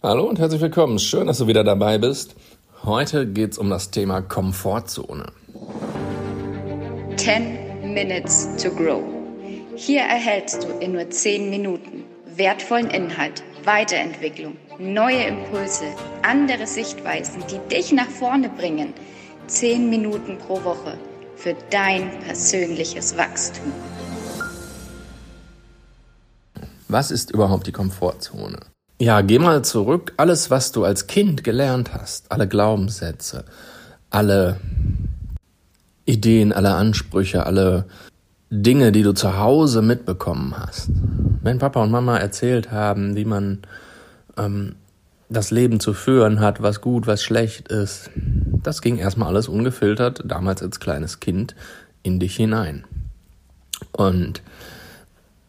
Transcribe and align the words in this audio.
Hallo 0.00 0.28
und 0.28 0.38
herzlich 0.38 0.60
willkommen. 0.60 1.00
Schön, 1.00 1.26
dass 1.26 1.38
du 1.38 1.48
wieder 1.48 1.64
dabei 1.64 1.98
bist. 1.98 2.36
Heute 2.84 3.26
geht 3.26 3.50
es 3.50 3.58
um 3.58 3.68
das 3.68 3.90
Thema 3.90 4.22
Komfortzone. 4.22 5.26
10 7.16 7.92
Minutes 7.94 8.48
to 8.62 8.70
Grow. 8.70 9.02
Hier 9.74 10.02
erhältst 10.02 10.62
du 10.62 10.68
in 10.78 10.92
nur 10.92 11.10
10 11.10 11.50
Minuten 11.50 12.04
wertvollen 12.36 12.88
Inhalt, 12.90 13.42
Weiterentwicklung, 13.64 14.56
neue 14.78 15.24
Impulse, 15.24 15.86
andere 16.22 16.68
Sichtweisen, 16.68 17.42
die 17.50 17.58
dich 17.68 17.90
nach 17.90 18.08
vorne 18.08 18.50
bringen. 18.50 18.94
10 19.48 19.90
Minuten 19.90 20.38
pro 20.38 20.62
Woche 20.62 20.96
für 21.34 21.56
dein 21.70 22.20
persönliches 22.20 23.16
Wachstum. 23.16 23.72
Was 26.86 27.10
ist 27.10 27.32
überhaupt 27.32 27.66
die 27.66 27.72
Komfortzone? 27.72 28.60
Ja, 29.00 29.20
geh 29.20 29.38
mal 29.38 29.64
zurück. 29.64 30.12
Alles, 30.16 30.50
was 30.50 30.72
du 30.72 30.84
als 30.84 31.06
Kind 31.06 31.44
gelernt 31.44 31.94
hast, 31.94 32.32
alle 32.32 32.48
Glaubenssätze, 32.48 33.44
alle 34.10 34.58
Ideen, 36.04 36.52
alle 36.52 36.74
Ansprüche, 36.74 37.46
alle 37.46 37.84
Dinge, 38.50 38.90
die 38.90 39.04
du 39.04 39.12
zu 39.12 39.38
Hause 39.38 39.82
mitbekommen 39.82 40.54
hast. 40.58 40.90
Wenn 41.42 41.58
Papa 41.58 41.80
und 41.80 41.92
Mama 41.92 42.18
erzählt 42.18 42.72
haben, 42.72 43.14
wie 43.14 43.24
man 43.24 43.60
ähm, 44.36 44.74
das 45.28 45.52
Leben 45.52 45.78
zu 45.78 45.92
führen 45.94 46.40
hat, 46.40 46.60
was 46.60 46.80
gut, 46.80 47.06
was 47.06 47.22
schlecht 47.22 47.68
ist, 47.68 48.10
das 48.16 48.82
ging 48.82 48.96
erstmal 48.96 49.28
alles 49.28 49.46
ungefiltert, 49.46 50.22
damals 50.24 50.60
als 50.60 50.80
kleines 50.80 51.20
Kind, 51.20 51.54
in 52.02 52.18
dich 52.18 52.34
hinein. 52.34 52.84
Und 53.92 54.42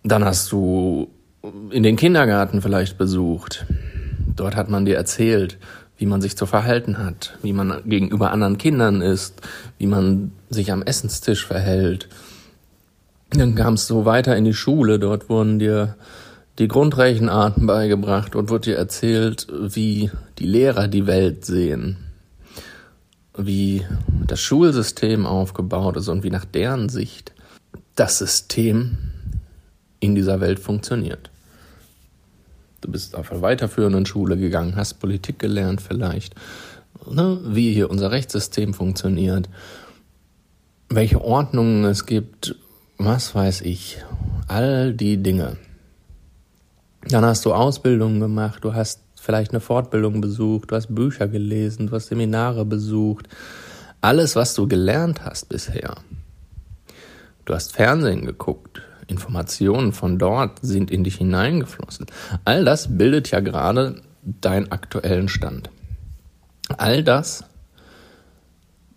dann 0.04 0.24
hast 0.24 0.52
du 0.52 1.10
in 1.42 1.84
den 1.84 1.96
Kindergarten 1.96 2.62
vielleicht 2.62 2.98
besucht. 2.98 3.66
Dort 4.36 4.56
hat 4.56 4.70
man 4.70 4.86
dir 4.86 4.98
erzählt, 4.98 5.58
wie 5.98 6.06
man 6.06 6.22
sich 6.22 6.38
zu 6.38 6.46
verhalten 6.46 6.98
hat, 6.98 7.38
wie 7.42 7.54
man 7.54 7.82
gegenüber 7.86 8.32
anderen 8.32 8.58
Kindern 8.58 9.02
ist, 9.02 9.42
wie 9.78 9.88
man 9.88 10.32
sich 10.50 10.72
am 10.72 10.82
Essenstisch 10.82 11.46
verhält. 11.46 12.08
Dann 13.32 13.56
kam 13.56 13.74
es 13.76 13.86
so 13.86 14.06
weiter 14.06 14.36
in 14.36 14.46
die 14.46 14.54
Schule, 14.54 14.98
dort 14.98 15.30
wurden 15.30 15.60
dir 15.60 15.96
die 16.58 16.68
Grundrechenarten 16.68 17.68
beigebracht 17.68 18.36
und 18.36 18.50
wurde 18.50 18.72
dir 18.72 18.78
erzählt, 18.78 19.48
wie 19.52 20.10
die 20.40 20.48
Lehrer 20.48 20.88
die 20.88 21.06
Welt 21.06 21.46
sehen, 21.46 21.98
wie 23.38 23.86
das 24.26 24.40
Schulsystem 24.40 25.26
aufgebaut 25.26 25.98
ist 25.98 26.08
und 26.08 26.24
wie 26.24 26.32
nach 26.32 26.46
deren 26.46 26.90
Sicht 26.90 27.34
das 27.96 28.18
System 28.18 28.98
in 30.00 30.16
dieser 30.16 30.40
Welt 30.40 30.60
funktioniert. 30.60 31.30
Du 32.82 32.92
bist 32.92 33.16
auf 33.16 33.32
einer 33.32 33.42
weiterführenden 33.42 34.06
Schule 34.06 34.38
gegangen, 34.38 34.76
hast 34.76 35.00
Politik 35.00 35.40
gelernt 35.40 35.82
vielleicht, 35.82 36.36
ne, 37.10 37.40
wie 37.44 37.74
hier 37.74 37.90
unser 37.90 38.12
Rechtssystem 38.12 38.74
funktioniert, 38.74 39.50
welche 40.90 41.22
Ordnungen 41.22 41.84
es 41.86 42.06
gibt, 42.06 42.56
was 42.98 43.36
weiß 43.36 43.62
ich, 43.62 44.04
all 44.48 44.94
die 44.94 45.18
Dinge. 45.18 45.58
Dann 47.08 47.26
hast 47.26 47.46
du 47.46 47.54
Ausbildungen 47.54 48.20
gemacht, 48.20 48.64
du 48.64 48.74
hast 48.74 49.02
vielleicht 49.16 49.52
eine 49.52 49.60
Fortbildung 49.60 50.22
besucht, 50.22 50.72
du 50.72 50.76
hast 50.76 50.94
Bücher 50.94 51.28
gelesen, 51.28 51.88
du 51.88 51.94
hast 51.94 52.08
Seminare 52.08 52.66
besucht, 52.66 53.28
alles, 54.02 54.36
was 54.36 54.54
du 54.54 54.68
gelernt 54.68 55.26
hast 55.26 55.50
bisher. 55.50 55.96
Du 57.46 57.54
hast 57.54 57.74
Fernsehen 57.74 58.26
geguckt, 58.26 58.82
Informationen 59.10 59.92
von 59.92 60.18
dort 60.18 60.60
sind 60.62 60.92
in 60.92 61.04
dich 61.04 61.16
hineingeflossen. 61.16 62.06
All 62.46 62.64
das 62.64 62.98
bildet 62.98 63.32
ja 63.32 63.40
gerade 63.40 64.02
deinen 64.24 64.72
aktuellen 64.72 65.28
Stand. 65.28 65.70
All 66.78 67.04
das 67.04 67.44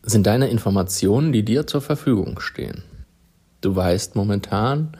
sind 0.03 0.27
deine 0.27 0.49
Informationen, 0.49 1.33
die 1.33 1.45
dir 1.45 1.67
zur 1.67 1.81
Verfügung 1.81 2.41
stehen. 2.41 2.83
Du 3.61 3.75
weißt 3.75 4.17
momentan, 4.17 4.97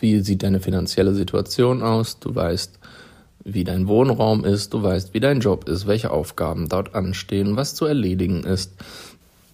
wie 0.00 0.20
sieht 0.20 0.42
deine 0.42 0.60
finanzielle 0.60 1.14
Situation 1.14 1.82
aus, 1.82 2.18
du 2.18 2.34
weißt, 2.34 2.78
wie 3.44 3.64
dein 3.64 3.86
Wohnraum 3.86 4.44
ist, 4.44 4.74
du 4.74 4.82
weißt, 4.82 5.14
wie 5.14 5.20
dein 5.20 5.40
Job 5.40 5.68
ist, 5.68 5.86
welche 5.86 6.10
Aufgaben 6.10 6.68
dort 6.68 6.94
anstehen, 6.94 7.56
was 7.56 7.74
zu 7.74 7.84
erledigen 7.84 8.42
ist. 8.42 8.72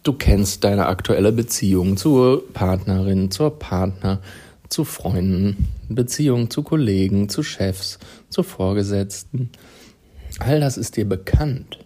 Du 0.03 0.15
kennst 0.15 0.65
deine 0.65 0.87
aktuelle 0.87 1.31
Beziehung 1.31 1.97
zur 1.97 2.43
Partnerin, 2.55 3.31
zur 3.31 3.59
Partner, 3.59 4.21
zu 4.73 4.85
Freunden, 4.85 5.69
Beziehungen 5.89 6.51
zu 6.51 6.63
Kollegen, 6.63 7.29
zu 7.29 7.43
Chefs, 7.43 7.99
zu 8.31 8.43
Vorgesetzten. 8.43 9.51
All 10.39 10.61
das 10.61 10.79
ist 10.79 10.97
dir 10.97 11.07
bekannt. 11.07 11.79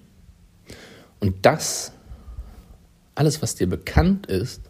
Und 1.18 1.44
das, 1.44 1.92
alles, 3.16 3.42
was 3.42 3.56
dir 3.56 3.68
bekannt 3.68 4.26
ist, 4.26 4.62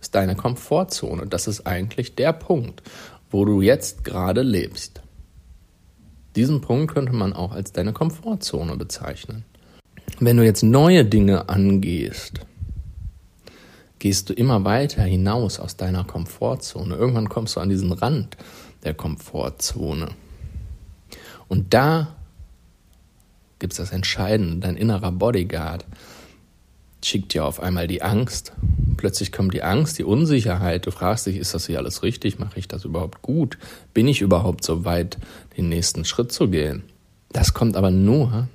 ist 0.00 0.14
deine 0.14 0.36
Komfortzone. 0.36 1.26
Das 1.26 1.46
ist 1.46 1.66
eigentlich 1.66 2.14
der 2.14 2.34
Punkt, 2.34 2.82
wo 3.30 3.46
du 3.46 3.62
jetzt 3.62 4.04
gerade 4.04 4.42
lebst. 4.42 5.00
Diesen 6.36 6.60
Punkt 6.60 6.92
könnte 6.92 7.14
man 7.14 7.32
auch 7.32 7.52
als 7.52 7.72
deine 7.72 7.94
Komfortzone 7.94 8.76
bezeichnen. 8.76 9.46
Wenn 10.20 10.36
du 10.36 10.44
jetzt 10.44 10.62
neue 10.62 11.06
Dinge 11.06 11.48
angehst, 11.48 12.40
gehst 13.98 14.28
du 14.28 14.32
immer 14.32 14.64
weiter 14.64 15.02
hinaus 15.02 15.58
aus 15.58 15.76
deiner 15.76 16.04
Komfortzone. 16.04 16.94
Irgendwann 16.94 17.28
kommst 17.28 17.56
du 17.56 17.60
an 17.60 17.68
diesen 17.68 17.92
Rand 17.92 18.36
der 18.84 18.94
Komfortzone. 18.94 20.08
Und 21.48 21.74
da 21.74 22.08
gibt 23.58 23.72
es 23.72 23.78
das 23.78 23.92
Entscheidende, 23.92 24.66
dein 24.66 24.76
innerer 24.76 25.12
Bodyguard 25.12 25.86
schickt 27.06 27.34
dir 27.34 27.44
auf 27.44 27.60
einmal 27.60 27.86
die 27.86 28.02
Angst. 28.02 28.52
Plötzlich 28.96 29.30
kommt 29.30 29.54
die 29.54 29.62
Angst, 29.62 29.98
die 29.98 30.04
Unsicherheit. 30.04 30.86
Du 30.86 30.90
fragst 30.90 31.26
dich, 31.26 31.36
ist 31.36 31.54
das 31.54 31.66
hier 31.66 31.78
alles 31.78 32.02
richtig? 32.02 32.38
Mache 32.38 32.58
ich 32.58 32.68
das 32.68 32.84
überhaupt 32.84 33.22
gut? 33.22 33.58
Bin 33.94 34.08
ich 34.08 34.20
überhaupt 34.20 34.64
so 34.64 34.84
weit, 34.84 35.18
den 35.56 35.68
nächsten 35.68 36.04
Schritt 36.04 36.32
zu 36.32 36.48
gehen? 36.48 36.82
Das 37.30 37.54
kommt 37.54 37.76
aber 37.76 37.90
nur, 37.90 38.48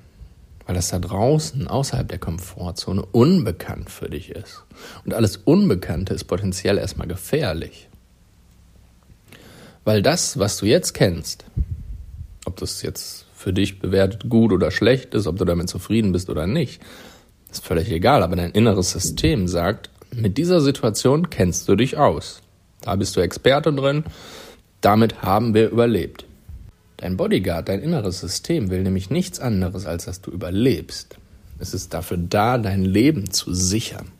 weil 0.66 0.74
das 0.74 0.88
da 0.88 0.98
draußen, 0.98 1.68
außerhalb 1.68 2.08
der 2.08 2.18
Komfortzone, 2.18 3.04
unbekannt 3.04 3.90
für 3.90 4.08
dich 4.08 4.30
ist. 4.30 4.64
Und 5.04 5.14
alles 5.14 5.38
Unbekannte 5.38 6.14
ist 6.14 6.24
potenziell 6.24 6.78
erstmal 6.78 7.08
gefährlich. 7.08 7.88
Weil 9.84 10.02
das, 10.02 10.38
was 10.38 10.58
du 10.58 10.66
jetzt 10.66 10.94
kennst, 10.94 11.44
ob 12.44 12.56
das 12.58 12.82
jetzt 12.82 13.26
für 13.34 13.52
dich 13.52 13.80
bewertet 13.80 14.28
gut 14.28 14.52
oder 14.52 14.70
schlecht 14.70 15.14
ist, 15.14 15.26
ob 15.26 15.36
du 15.36 15.44
damit 15.44 15.68
zufrieden 15.68 16.12
bist 16.12 16.30
oder 16.30 16.46
nicht, 16.46 16.80
ist 17.50 17.64
völlig 17.64 17.90
egal. 17.90 18.22
Aber 18.22 18.36
dein 18.36 18.52
inneres 18.52 18.92
System 18.92 19.48
sagt, 19.48 19.90
mit 20.14 20.38
dieser 20.38 20.60
Situation 20.60 21.30
kennst 21.30 21.68
du 21.68 21.74
dich 21.74 21.96
aus. 21.96 22.42
Da 22.82 22.96
bist 22.96 23.16
du 23.16 23.20
Experte 23.20 23.72
drin. 23.72 24.04
Damit 24.80 25.22
haben 25.22 25.54
wir 25.54 25.70
überlebt. 25.70 26.26
Dein 27.02 27.16
Bodyguard, 27.16 27.68
dein 27.68 27.82
inneres 27.82 28.20
System 28.20 28.70
will 28.70 28.84
nämlich 28.84 29.10
nichts 29.10 29.40
anderes, 29.40 29.86
als 29.86 30.04
dass 30.04 30.20
du 30.20 30.30
überlebst. 30.30 31.16
Es 31.58 31.74
ist 31.74 31.92
dafür 31.94 32.16
da, 32.16 32.58
dein 32.58 32.84
Leben 32.84 33.32
zu 33.32 33.52
sichern. 33.52 34.12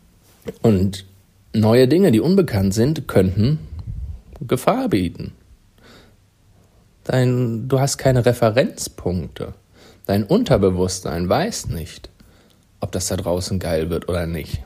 Und 0.61 1.05
neue 1.53 1.87
Dinge, 1.87 2.11
die 2.11 2.19
unbekannt 2.19 2.73
sind, 2.73 3.07
könnten 3.07 3.59
Gefahr 4.41 4.89
bieten. 4.89 5.31
Dein, 7.05 7.69
du 7.69 7.79
hast 7.79 7.99
keine 7.99 8.25
Referenzpunkte. 8.25 9.53
Dein 10.05 10.25
Unterbewusstsein 10.25 11.29
weiß 11.29 11.67
nicht, 11.67 12.09
ob 12.81 12.91
das 12.91 13.07
da 13.07 13.15
draußen 13.15 13.59
geil 13.59 13.89
wird 13.89 14.09
oder 14.09 14.27
nicht. 14.27 14.61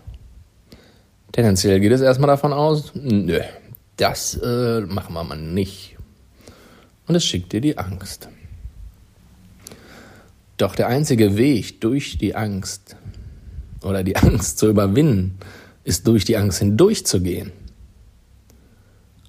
Tendenziell 1.33 1.79
geht 1.79 1.91
es 1.91 2.01
erstmal 2.01 2.29
davon 2.29 2.51
aus, 2.51 2.93
nö, 2.95 3.41
das 3.97 4.33
äh, 4.41 4.81
machen 4.81 5.13
wir 5.13 5.23
mal 5.23 5.37
nicht 5.37 5.96
und 7.07 7.15
es 7.15 7.25
schickt 7.25 7.53
dir 7.53 7.61
die 7.61 7.77
Angst. 7.77 8.29
Doch 10.57 10.75
der 10.75 10.87
einzige 10.87 11.37
Weg 11.37 11.81
durch 11.81 12.17
die 12.17 12.35
Angst 12.35 12.95
oder 13.81 14.03
die 14.03 14.15
Angst 14.17 14.57
zu 14.57 14.67
überwinden, 14.67 15.37
ist 15.83 16.07
durch 16.07 16.25
die 16.25 16.37
Angst 16.37 16.59
hindurchzugehen. 16.59 17.51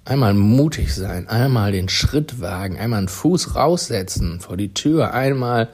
Einmal 0.05 0.33
mutig 0.33 0.93
sein, 0.93 1.27
einmal 1.27 1.71
den 1.71 1.87
Schritt 1.87 2.41
wagen, 2.41 2.77
einmal 2.77 2.99
einen 2.99 3.07
Fuß 3.07 3.55
raussetzen 3.55 4.39
vor 4.39 4.57
die 4.57 4.73
Tür, 4.73 5.13
einmal 5.13 5.69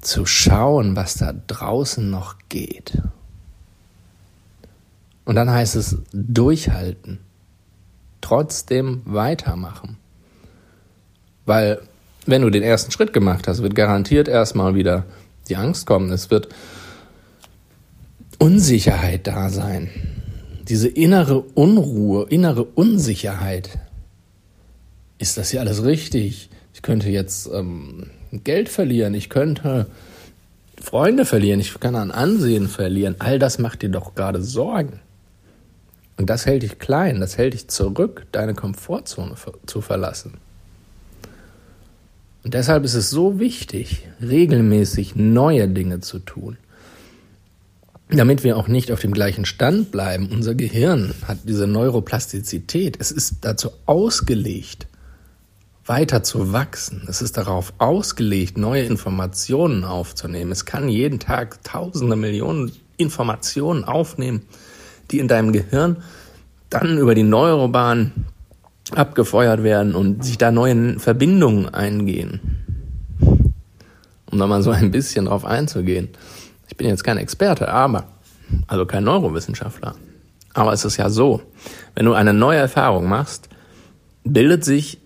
zu 0.00 0.24
schauen, 0.24 0.96
was 0.96 1.14
da 1.14 1.34
draußen 1.46 2.08
noch 2.08 2.36
geht. 2.48 3.02
Und 5.26 5.36
dann 5.36 5.50
heißt 5.50 5.76
es 5.76 5.98
durchhalten, 6.12 7.18
trotzdem 8.20 9.02
weitermachen. 9.04 9.98
Weil 11.46 11.80
wenn 12.26 12.42
du 12.42 12.50
den 12.50 12.62
ersten 12.62 12.90
Schritt 12.90 13.12
gemacht 13.12 13.48
hast, 13.48 13.62
wird 13.62 13.74
garantiert 13.74 14.28
erstmal 14.28 14.74
wieder 14.74 15.04
die 15.48 15.56
Angst 15.56 15.86
kommen. 15.86 16.10
Es 16.10 16.30
wird 16.30 16.48
Unsicherheit 18.38 19.26
da 19.26 19.50
sein. 19.50 19.90
Diese 20.68 20.88
innere 20.88 21.40
Unruhe, 21.40 22.26
innere 22.28 22.64
Unsicherheit. 22.64 23.78
Ist 25.18 25.36
das 25.36 25.50
hier 25.50 25.60
alles 25.60 25.84
richtig? 25.84 26.48
Ich 26.72 26.82
könnte 26.82 27.10
jetzt 27.10 27.48
ähm, 27.52 28.10
Geld 28.32 28.68
verlieren, 28.68 29.14
ich 29.14 29.28
könnte 29.28 29.86
Freunde 30.80 31.24
verlieren, 31.24 31.60
ich 31.60 31.78
kann 31.78 31.94
an 31.94 32.10
Ansehen 32.10 32.68
verlieren. 32.68 33.16
All 33.18 33.38
das 33.38 33.58
macht 33.58 33.82
dir 33.82 33.90
doch 33.90 34.14
gerade 34.14 34.42
Sorgen. 34.42 35.00
Und 36.16 36.30
das 36.30 36.46
hält 36.46 36.62
dich 36.62 36.78
klein, 36.78 37.20
das 37.20 37.38
hält 37.38 37.54
dich 37.54 37.68
zurück, 37.68 38.26
deine 38.32 38.54
Komfortzone 38.54 39.34
zu 39.66 39.80
verlassen. 39.80 40.34
Und 42.44 42.52
deshalb 42.52 42.84
ist 42.84 42.94
es 42.94 43.08
so 43.08 43.38
wichtig, 43.40 44.06
regelmäßig 44.20 45.16
neue 45.16 45.66
Dinge 45.66 46.00
zu 46.00 46.18
tun. 46.18 46.58
Damit 48.10 48.44
wir 48.44 48.58
auch 48.58 48.68
nicht 48.68 48.92
auf 48.92 49.00
dem 49.00 49.12
gleichen 49.12 49.46
Stand 49.46 49.90
bleiben. 49.90 50.28
Unser 50.30 50.54
Gehirn 50.54 51.14
hat 51.26 51.38
diese 51.44 51.66
Neuroplastizität. 51.66 52.98
Es 53.00 53.10
ist 53.10 53.36
dazu 53.40 53.70
ausgelegt, 53.86 54.86
weiter 55.86 56.22
zu 56.22 56.52
wachsen. 56.52 57.06
Es 57.08 57.22
ist 57.22 57.38
darauf 57.38 57.72
ausgelegt, 57.78 58.58
neue 58.58 58.84
Informationen 58.84 59.84
aufzunehmen. 59.84 60.52
Es 60.52 60.66
kann 60.66 60.90
jeden 60.90 61.18
Tag 61.18 61.64
tausende 61.64 62.14
Millionen 62.14 62.72
Informationen 62.98 63.84
aufnehmen, 63.84 64.42
die 65.10 65.18
in 65.18 65.28
deinem 65.28 65.52
Gehirn 65.52 66.02
dann 66.68 66.98
über 66.98 67.14
die 67.14 67.22
Neurobahn 67.22 68.12
abgefeuert 68.92 69.62
werden 69.62 69.94
und 69.94 70.24
sich 70.24 70.38
da 70.38 70.50
neue 70.50 70.98
Verbindungen 70.98 71.72
eingehen. 71.72 72.40
Um 74.30 74.38
da 74.38 74.46
mal 74.46 74.62
so 74.62 74.70
ein 74.70 74.90
bisschen 74.90 75.26
drauf 75.26 75.44
einzugehen. 75.44 76.08
Ich 76.68 76.76
bin 76.76 76.88
jetzt 76.88 77.04
kein 77.04 77.18
Experte, 77.18 77.68
aber, 77.68 78.04
also 78.66 78.84
kein 78.84 79.04
Neurowissenschaftler. 79.04 79.94
Aber 80.54 80.72
es 80.72 80.84
ist 80.84 80.96
ja 80.96 81.08
so, 81.10 81.42
wenn 81.94 82.06
du 82.06 82.14
eine 82.14 82.32
neue 82.32 82.58
Erfahrung 82.58 83.08
machst, 83.08 83.48
bildet 84.24 84.64
sich 84.64 84.98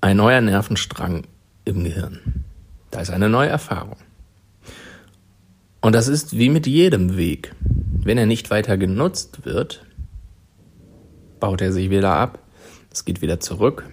ein 0.00 0.18
neuer 0.18 0.40
Nervenstrang 0.40 1.24
im 1.64 1.84
Gehirn. 1.84 2.44
Da 2.90 3.00
ist 3.00 3.10
eine 3.10 3.28
neue 3.28 3.48
Erfahrung. 3.48 3.96
Und 5.80 5.94
das 5.94 6.08
ist 6.08 6.36
wie 6.36 6.50
mit 6.50 6.66
jedem 6.66 7.16
Weg. 7.16 7.54
Wenn 7.60 8.18
er 8.18 8.26
nicht 8.26 8.50
weiter 8.50 8.76
genutzt 8.76 9.44
wird, 9.44 9.84
baut 11.40 11.60
er 11.60 11.72
sich 11.72 11.90
wieder 11.90 12.12
ab. 12.12 12.38
Es 12.96 13.04
geht 13.04 13.20
wieder 13.20 13.40
zurück. 13.40 13.84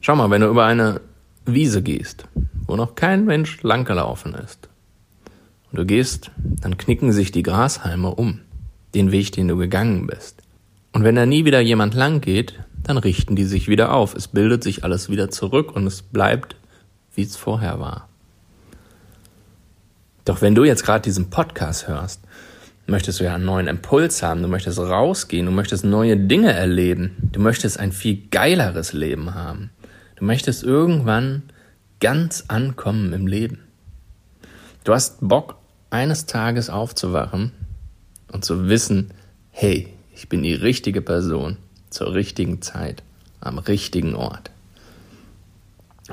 Schau 0.00 0.16
mal, 0.16 0.30
wenn 0.30 0.40
du 0.40 0.48
über 0.48 0.64
eine 0.64 1.02
Wiese 1.44 1.82
gehst, 1.82 2.24
wo 2.66 2.74
noch 2.74 2.94
kein 2.94 3.26
Mensch 3.26 3.62
langgelaufen 3.62 4.32
ist, 4.32 4.70
und 5.70 5.78
du 5.78 5.84
gehst, 5.84 6.30
dann 6.38 6.78
knicken 6.78 7.12
sich 7.12 7.32
die 7.32 7.42
Grashalme 7.42 8.14
um, 8.14 8.40
den 8.94 9.12
Weg, 9.12 9.32
den 9.32 9.46
du 9.46 9.58
gegangen 9.58 10.06
bist. 10.06 10.40
Und 10.92 11.04
wenn 11.04 11.16
da 11.16 11.26
nie 11.26 11.44
wieder 11.44 11.60
jemand 11.60 11.92
lang 11.92 12.22
geht, 12.22 12.58
dann 12.82 12.96
richten 12.96 13.36
die 13.36 13.44
sich 13.44 13.68
wieder 13.68 13.92
auf. 13.92 14.14
Es 14.14 14.28
bildet 14.28 14.62
sich 14.62 14.84
alles 14.84 15.10
wieder 15.10 15.28
zurück 15.28 15.76
und 15.76 15.86
es 15.86 16.00
bleibt, 16.00 16.56
wie 17.14 17.24
es 17.24 17.36
vorher 17.36 17.78
war. 17.78 18.08
Doch 20.24 20.40
wenn 20.40 20.54
du 20.54 20.64
jetzt 20.64 20.82
gerade 20.82 21.02
diesen 21.02 21.28
Podcast 21.28 21.88
hörst 21.88 22.22
möchtest 22.92 23.20
du 23.20 23.24
ja 23.24 23.34
einen 23.34 23.44
neuen 23.44 23.68
Impuls 23.68 24.22
haben, 24.22 24.42
du 24.42 24.48
möchtest 24.48 24.78
rausgehen, 24.78 25.46
du 25.46 25.52
möchtest 25.52 25.84
neue 25.84 26.16
Dinge 26.16 26.52
erleben, 26.52 27.16
du 27.32 27.40
möchtest 27.40 27.78
ein 27.78 27.92
viel 27.92 28.28
geileres 28.30 28.92
Leben 28.92 29.34
haben. 29.34 29.70
Du 30.16 30.24
möchtest 30.24 30.64
irgendwann 30.64 31.44
ganz 32.00 32.44
ankommen 32.48 33.12
im 33.12 33.26
Leben. 33.26 33.60
Du 34.84 34.92
hast 34.92 35.18
Bock, 35.20 35.56
eines 35.90 36.26
Tages 36.26 36.70
aufzuwachen 36.70 37.52
und 38.32 38.44
zu 38.44 38.68
wissen, 38.68 39.12
hey, 39.50 39.88
ich 40.14 40.28
bin 40.28 40.42
die 40.42 40.54
richtige 40.54 41.00
Person 41.00 41.56
zur 41.90 42.14
richtigen 42.14 42.60
Zeit, 42.62 43.02
am 43.40 43.58
richtigen 43.58 44.14
Ort. 44.14 44.50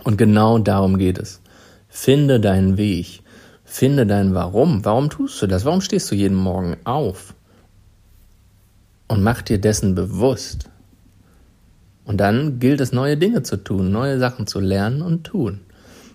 Und 0.03 0.17
genau 0.17 0.59
darum 0.59 0.97
geht 0.97 1.17
es. 1.17 1.41
Finde 1.89 2.39
deinen 2.39 2.77
Weg. 2.77 3.21
Finde 3.65 4.05
dein 4.05 4.33
Warum. 4.33 4.85
Warum 4.85 5.09
tust 5.09 5.41
du 5.41 5.47
das? 5.47 5.65
Warum 5.65 5.81
stehst 5.81 6.09
du 6.11 6.15
jeden 6.15 6.37
Morgen 6.37 6.77
auf? 6.85 7.33
Und 9.07 9.23
mach 9.23 9.41
dir 9.41 9.59
dessen 9.59 9.95
bewusst. 9.95 10.69
Und 12.05 12.17
dann 12.17 12.59
gilt 12.59 12.79
es, 12.79 12.91
neue 12.91 13.17
Dinge 13.17 13.43
zu 13.43 13.57
tun, 13.57 13.91
neue 13.91 14.19
Sachen 14.19 14.45
zu 14.47 14.59
lernen 14.59 15.01
und 15.01 15.23
tun. 15.23 15.61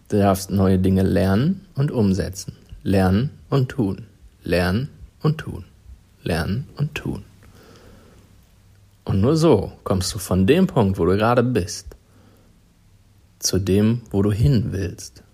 Du 0.08 0.18
darfst 0.18 0.50
neue 0.50 0.78
Dinge 0.78 1.02
lernen 1.02 1.66
und 1.74 1.90
umsetzen. 1.90 2.54
Lernen 2.82 3.30
und 3.50 3.68
tun. 3.68 4.06
Lernen 4.42 4.88
und 5.22 5.38
tun. 5.38 5.64
Lernen 6.22 6.66
und 6.76 6.94
tun. 6.94 7.24
Und 9.04 9.20
nur 9.20 9.36
so 9.36 9.72
kommst 9.82 10.14
du 10.14 10.18
von 10.18 10.46
dem 10.46 10.66
Punkt, 10.66 10.98
wo 10.98 11.04
du 11.04 11.16
gerade 11.16 11.42
bist, 11.42 11.96
zu 13.40 13.58
dem, 13.58 14.02
wo 14.10 14.22
du 14.22 14.30
hin 14.30 14.68
willst. 14.70 15.24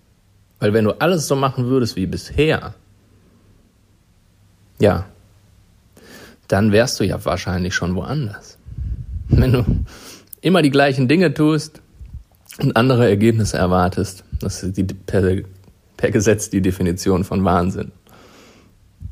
Weil 0.59 0.73
wenn 0.73 0.85
du 0.85 0.99
alles 0.99 1.27
so 1.27 1.35
machen 1.35 1.67
würdest 1.67 1.95
wie 1.95 2.05
bisher, 2.05 2.73
ja, 4.79 5.05
dann 6.47 6.71
wärst 6.71 6.99
du 6.99 7.03
ja 7.03 7.23
wahrscheinlich 7.25 7.75
schon 7.75 7.95
woanders. 7.95 8.57
Wenn 9.29 9.51
du 9.51 9.65
immer 10.41 10.61
die 10.61 10.69
gleichen 10.69 11.07
Dinge 11.07 11.33
tust 11.33 11.81
und 12.59 12.75
andere 12.75 13.07
Ergebnisse 13.07 13.57
erwartest, 13.57 14.23
das 14.39 14.63
ist 14.63 14.77
die, 14.77 14.83
per, 14.83 15.41
per 15.97 16.11
Gesetz 16.11 16.49
die 16.49 16.61
Definition 16.61 17.23
von 17.23 17.43
Wahnsinn. 17.43 17.91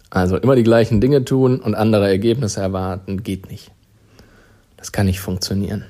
Also 0.09 0.37
immer 0.37 0.55
die 0.55 0.63
gleichen 0.63 1.01
Dinge 1.01 1.25
tun 1.25 1.59
und 1.59 1.75
andere 1.75 2.07
Ergebnisse 2.07 2.61
erwarten, 2.61 3.23
geht 3.23 3.49
nicht. 3.49 3.71
Das 4.77 4.91
kann 4.91 5.07
nicht 5.07 5.19
funktionieren. 5.19 5.83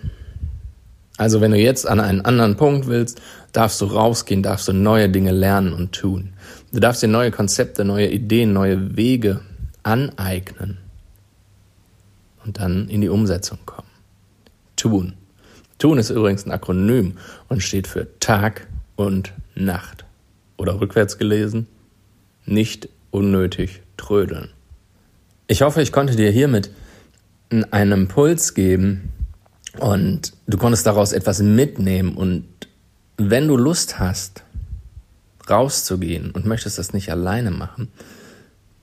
Also 1.17 1.39
wenn 1.39 1.51
du 1.51 1.57
jetzt 1.57 1.87
an 1.87 1.99
einen 1.99 2.21
anderen 2.21 2.57
Punkt 2.57 2.87
willst, 2.87 3.21
darfst 3.53 3.79
du 3.79 3.85
rausgehen, 3.85 4.43
darfst 4.43 4.67
du 4.67 4.73
neue 4.73 5.09
Dinge 5.09 5.31
lernen 5.31 5.73
und 5.73 5.93
tun. 5.93 6.33
Du 6.73 6.79
darfst 6.79 7.01
dir 7.01 7.07
neue 7.07 7.31
Konzepte, 7.31 7.85
neue 7.85 8.09
Ideen, 8.09 8.51
neue 8.51 8.97
Wege 8.97 9.41
aneignen 9.83 10.77
und 12.43 12.59
dann 12.59 12.89
in 12.89 13.01
die 13.01 13.09
Umsetzung 13.09 13.59
kommen. 13.65 13.87
Tun. 14.75 15.13
Tun 15.77 15.97
ist 15.97 16.09
übrigens 16.09 16.45
ein 16.45 16.51
Akronym 16.51 17.17
und 17.47 17.61
steht 17.61 17.87
für 17.87 18.07
Tag 18.19 18.67
und 18.95 19.33
Nacht. 19.55 20.05
Oder 20.57 20.79
rückwärts 20.79 21.17
gelesen, 21.17 21.67
nicht 22.45 22.89
unnötig 23.11 23.81
trödeln. 23.97 24.49
Ich 25.47 25.61
hoffe, 25.61 25.81
ich 25.81 25.91
konnte 25.91 26.15
dir 26.15 26.31
hiermit 26.31 26.71
einen 27.71 27.91
Impuls 27.91 28.53
geben, 28.53 29.09
und 29.79 30.33
du 30.47 30.57
konntest 30.57 30.85
daraus 30.85 31.13
etwas 31.13 31.41
mitnehmen. 31.41 32.15
Und 32.15 32.45
wenn 33.17 33.47
du 33.47 33.57
Lust 33.57 33.99
hast, 33.99 34.43
rauszugehen 35.49 36.31
und 36.31 36.45
möchtest 36.45 36.77
das 36.77 36.93
nicht 36.93 37.11
alleine 37.11 37.51
machen, 37.51 37.89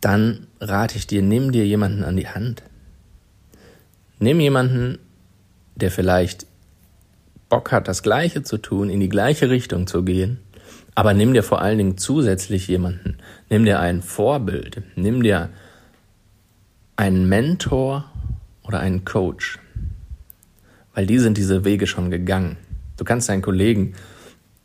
dann 0.00 0.47
rate 0.61 0.97
ich 0.97 1.07
dir, 1.07 1.23
nimm 1.23 1.52
dir 1.52 1.67
jemanden 1.67 2.05
an 2.05 2.17
die 2.17 2.28
Hand. 2.28 2.62
Nimm 4.19 4.40
jemanden, 4.40 4.99
der 5.76 5.90
vielleicht 5.90 6.47
Bock 7.49 7.73
hat, 7.73 7.88
das 7.88 8.02
Gleiche 8.02 8.43
zu 8.43 8.59
tun, 8.59 8.88
in 8.88 9.00
die 9.00 9.09
gleiche 9.09 9.50
Richtung 9.50 9.87
zu 9.87 10.05
gehen, 10.05 10.38
aber 10.95 11.14
nimm 11.14 11.35
dir 11.35 11.43
vor 11.43 11.61
allen 11.61 11.78
Dingen 11.78 11.99
zusätzlich 11.99 12.69
jemanden. 12.69 13.19
Nimm 13.49 13.64
dir 13.64 13.81
ein 13.81 14.02
Vorbild, 14.02 14.83
nimm 14.97 15.23
dir 15.23 15.50
einen 16.97 17.28
Mentor 17.28 18.11
oder 18.62 18.81
einen 18.81 19.05
Coach, 19.05 19.59
weil 20.95 21.07
die 21.07 21.19
sind 21.19 21.39
diese 21.39 21.65
Wege 21.65 21.87
schon 21.87 22.11
gegangen. 22.11 22.57
Du 22.97 23.05
kannst 23.05 23.29
deinen 23.29 23.43
Kollegen, 23.43 23.95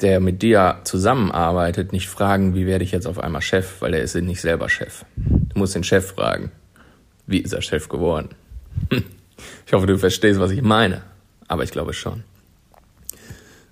der 0.01 0.19
mit 0.19 0.41
dir 0.41 0.81
zusammenarbeitet, 0.83 1.91
nicht 1.91 2.07
fragen, 2.07 2.53
wie 2.53 2.65
werde 2.65 2.83
ich 2.83 2.91
jetzt 2.91 3.07
auf 3.07 3.19
einmal 3.19 3.41
Chef, 3.41 3.81
weil 3.81 3.93
er 3.93 4.01
ist 4.01 4.15
nicht 4.15 4.41
selber 4.41 4.69
Chef. 4.69 5.05
Du 5.15 5.57
musst 5.57 5.75
den 5.75 5.83
Chef 5.83 6.13
fragen, 6.13 6.51
wie 7.25 7.39
ist 7.39 7.53
er 7.53 7.61
Chef 7.61 7.89
geworden? 7.89 8.29
Ich 9.65 9.73
hoffe, 9.73 9.87
du 9.87 9.97
verstehst, 9.97 10.39
was 10.39 10.51
ich 10.51 10.61
meine, 10.61 11.01
aber 11.47 11.63
ich 11.63 11.71
glaube 11.71 11.93
schon. 11.93 12.23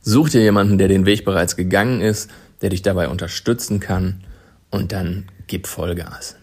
Such 0.01 0.29
dir 0.29 0.41
jemanden, 0.41 0.77
der 0.77 0.87
den 0.87 1.05
Weg 1.05 1.25
bereits 1.25 1.55
gegangen 1.55 2.01
ist, 2.01 2.29
der 2.61 2.69
dich 2.69 2.81
dabei 2.81 3.09
unterstützen 3.09 3.79
kann 3.79 4.23
und 4.69 4.91
dann 4.91 5.25
gib 5.47 5.67
Vollgas. 5.67 6.35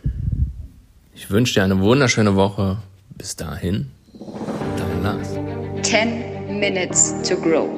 Ich 1.14 1.30
wünsche 1.30 1.54
dir 1.54 1.64
eine 1.64 1.80
wunderschöne 1.80 2.34
Woche. 2.34 2.78
Bis 3.16 3.36
dahin, 3.36 3.90
dein 4.76 5.02
Lars. 5.02 5.41
10 5.82 6.60
Minutes 6.60 7.12
to 7.28 7.36
Grow. 7.36 7.68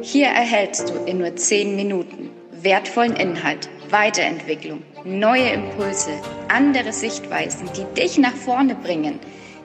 Hier 0.00 0.28
erhältst 0.28 0.88
du 0.88 0.94
in 1.06 1.18
nur 1.18 1.34
10 1.34 1.74
Minuten 1.74 2.30
wertvollen 2.52 3.16
Inhalt, 3.16 3.68
Weiterentwicklung, 3.90 4.82
neue 5.04 5.50
Impulse, 5.50 6.10
andere 6.48 6.92
Sichtweisen, 6.92 7.68
die 7.76 8.00
dich 8.00 8.16
nach 8.18 8.34
vorne 8.34 8.76
bringen. 8.76 9.18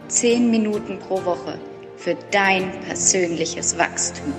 10 0.08 0.50
Minuten 0.50 0.98
pro 0.98 1.24
Woche 1.24 1.60
für 1.98 2.18
dein 2.32 2.72
persönliches 2.82 3.78
Wachstum. 3.78 4.34